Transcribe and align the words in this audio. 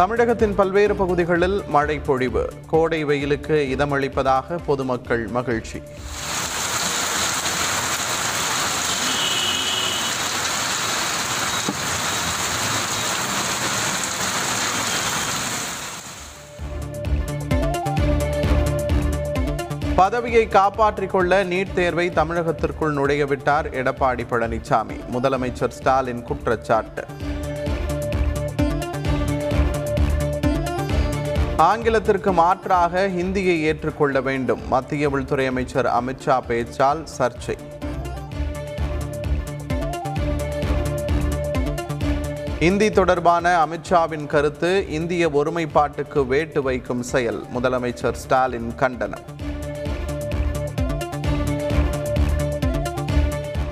தமிழகத்தின் 0.00 0.54
பல்வேறு 0.54 0.96
பகுதிகளில் 0.96 1.62
மழை 1.68 1.98
பொழிவு. 1.98 2.48
கோடை 2.66 3.04
வெயிலுக்கு 3.04 3.76
இதமளிப்பதாக 3.76 4.58
பொதுமக்கள் 4.66 5.26
மகிழ்ச்சி. 5.26 5.82
பதவியை 19.96 20.48
காப்பாற்றிக் 20.48 21.10
கொள்ள 21.10 21.44
நீட் 21.44 21.72
தேர்வை 21.72 22.08
தமிழகத்திற்குள் 22.08 22.94
நுழையவிட்டார் 22.94 23.68
எடப்பாடி 23.70 24.26
பழனிசாமி 24.30 25.00
முதலமைச்சர் 25.12 25.68
ஸ்டாலின் 25.68 26.22
குற்றச்சாட்டு. 26.22 27.04
ஆங்கிலத்திற்கு 31.68 32.32
மாற்றாக 32.32 33.08
ஹிந்தியை 33.08 33.60
ஏற்றுக்கொள்ள 33.60 34.20
வேண்டும். 34.20 34.60
மத்திய 34.68 35.08
உள்துறை 35.08 35.46
அமைச்சர் 35.46 35.86
அமித்ஷா 35.86 36.36
பேச்சால் 36.48 37.02
சர்ச்சை. 37.18 37.56
இந்தி 42.60 42.90
தொடர்பான 42.90 43.66
அமித்ஷாவின் 43.66 44.26
கருத்து 44.26 44.86
இந்திய 44.88 45.30
ஒருமைப்பாட்டுக்கு 45.30 46.26
வேட்டு 46.26 46.62
வைக்கும் 46.62 47.02
செயல் 47.02 47.44
முதலமைச்சர் 47.54 48.12
ஸ்டாலின் 48.12 48.74
கண்டனம். 48.74 49.26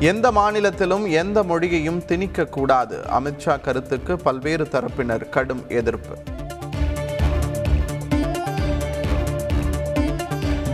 எந்த 0.00 0.32
மாநிலத்திலும் 0.32 1.10
எந்த 1.10 1.42
மொழியையும் 1.42 2.02
திணிக்கக்கூடாது. 2.02 2.98
அமித்ஷா 3.18 3.60
கருத்துக்கு 3.60 4.16
பல்வேறு 4.16 4.64
தரப்பினர் 4.64 5.28
கடும் 5.28 5.64
எதிர்ப்பு. 5.68 6.16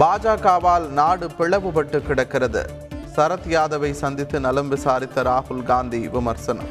பாஜகவால் 0.03 0.89
நாடு 0.89 1.31
பிளவுபட்டு 1.39 2.07
கிடக்கிறது. 2.07 2.67
சரத் 3.17 3.49
யாதவை 3.49 3.91
சந்தித்து 3.91 4.41
நலம் 4.41 4.69
விசாரித்த 4.69 5.23
ராகுல் 5.23 5.63
காந்தி 5.63 6.09
விமர்சனம். 6.09 6.69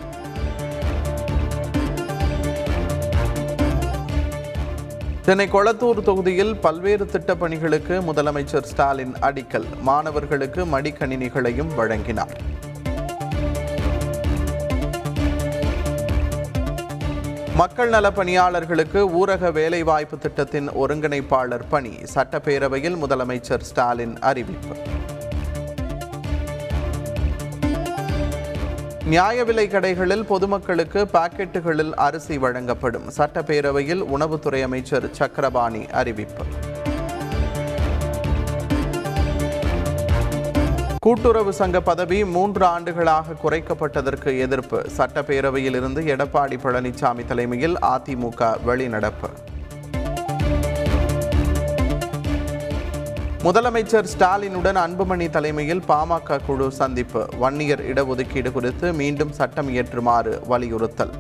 சென்னை 5.21 5.49
கொளத்தூர் 5.49 6.01
தொகுதியில் 6.01 6.55
பல்வேறு 6.55 7.05
திட்டப் 7.05 7.39
பணிகளுக்கு 7.39 8.01
முதலமைச்சர் 8.01 8.63
ஸ்டாலின் 8.63 9.13
அடிக்கல். 9.21 9.66
மாணவர்களுக்கு 9.81 10.66
மடிக்கணினிகளையும் 10.66 11.75
வழங்கினார். 11.75 12.41
மக்கள் 17.55 17.89
நல 17.89 18.11
பணியாளர்களுக்கு 18.11 19.09
ஊரக 19.09 19.52
வேலைவாய்ப்பு 19.52 20.17
திட்டத்தின் 20.17 20.69
ஒருங்கிணைப்பாளர் 20.69 21.61
பணி. 21.69 21.89
சட்டப்பேரவையில் 21.89 22.95
முதலமைச்சர் 22.95 23.61
ஸ்டாலின் 23.61 24.19
அறிவிப்பு. 24.19 24.75
நியாய 29.05 29.44
விலை 29.44 29.67
கடைகளில் 29.67 30.23
பொதுமக்களுக்கு 30.23 31.07
பாக்கெட்டுகளில் 31.13 31.94
அரிசி 31.94 32.38
வழங்கப்படும். 32.38 33.09
சட்டப்பேரவையில் 33.17 34.02
உணவுத்துறை 34.02 34.61
அமைச்சர் 34.61 35.11
சக்கரபாணி 35.11 35.85
அறிவிப்பு. 35.91 36.44
கூட்டுறவு 41.05 41.53
சங்க 41.53 41.81
பதவி 41.81 42.25
மூன்று 42.25 42.66
ஆண்டுகளாக 42.66 43.33
குறைக்கப்பட்டதற்கு 43.44 44.39
எதிர்ப்பு. 44.39 44.85
சட்டப்பேரவையில் 44.97 45.75
இருந்து 45.75 46.02
எடப்பாடி 46.02 46.57
பழனிசாமி 46.63 47.25
தலைமையில் 47.25 47.75
அதிமுக 47.75 48.49
வெளிநடப்பு. 48.67 49.29
முதலமைச்சர் 53.44 54.09
ஸ்டாலினுடன் 54.13 54.79
அன்புமணி 54.85 55.29
தலைமையில் 55.29 55.84
பாமக 55.88 56.39
குழு 56.45 56.72
சந்திப்பு. 56.72 57.29
வன்னியர் 57.39 57.85
இடஒதுக்கீடு 57.94 58.51
குறித்து 58.51 58.94
மீண்டும் 58.94 59.31
சட்டம் 59.31 59.69
இயற்றுமாறு 59.69 60.47
வலியுறுத்தல். 60.47 61.13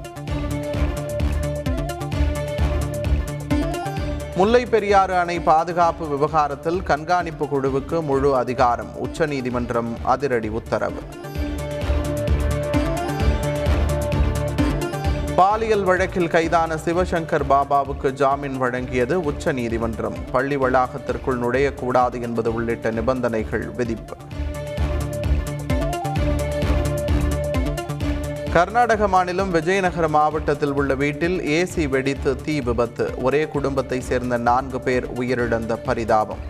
முல்லை 4.35 4.65
பெரியாறு 4.65 5.17
அணை 5.17 5.39
பாதுகாப்பு 5.39 6.07
விவகாரத்தில் 6.07 6.83
கண்காணிப்பு 6.83 7.45
குழுவுக்கு 7.45 8.01
முழு 8.01 8.35
அதிகாரம். 8.35 8.95
உச்சநீதிமன்றம் 8.95 9.97
அதிரடி 10.03 10.47
உத்தரவு. 10.47 11.01
பாலியல் 15.35 15.83
வழக்கில் 15.83 16.27
கைதான 16.27 16.75
சிவசங்கர் 16.75 17.43
பாபாவுக்கு 17.49 18.11
ஜாமீன் 18.11 18.61
வழங்கியது 18.61 19.13
உச்சநீதிமன்றம். 19.13 20.15
பள்ளி 20.31 20.57
வளாகத்திற்குள் 20.57 21.39
நுழையக்கூடாது 21.41 22.21
என்பது 22.21 22.53
உள்ளிட்ட 22.53 22.91
நிபந்தனைகள் 22.91 23.69
விதிப்பு. 23.69 24.15
கர்நாடக 28.53 29.07
மாநிலம் 29.07 29.51
விஜயநகர 29.51 30.05
மாவட்டத்தில் 30.07 30.73
உள்ள 30.79 30.95
வீட்டில் 31.01 31.37
ஏசி 31.57 31.83
வெடித்து 31.89 32.31
தீ 32.45 32.55
விபத்து. 32.61 33.05
ஒரே 33.21 33.47
குடும்பத்தை 33.47 33.99
சேர்ந்த 34.01 34.37
நான்கு 34.37 34.79
பேர் 34.79 35.05
உயிரிழந்த 35.19 35.77
பரிதாபம். 35.85 36.41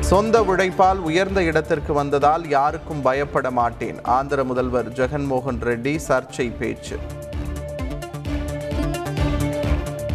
சொந்த 0.00 0.42
உழைப்பால் 0.42 0.98
உயர்ந்த 0.98 1.42
இடத்திற்கு 1.42 1.92
வந்ததால் 1.92 2.48
யாருக்கும் 2.48 3.02
பயப்பட 3.02 3.50
மாட்டேன். 3.50 4.04
ஆந்திர 4.04 4.44
முதல்வர் 4.44 4.88
ஜெகன்மோகன் 4.88 5.62
ரெட்டி 5.70 5.96
சர்ச்சை 6.08 6.50
பேச்சு. 6.58 6.98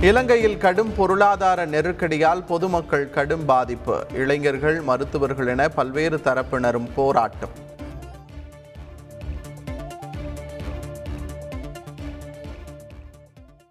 இலங்கையில் 0.07 0.57
கடும் 0.57 0.95
பொருளாதார 0.95 1.65
நெருக்கடியால் 1.65 2.45
பொதுமக்கள் 2.45 3.09
கடும் 3.09 3.45
பாதிப்பு. 3.45 4.05
இளைஞர்கள் 4.13 4.81
மருத்துவர்கள் 4.81 5.47
என 5.47 5.67
பல்வேறு 5.67 6.17
தரப்பினரும் 6.17 6.89
போராட்டம். 6.95 7.53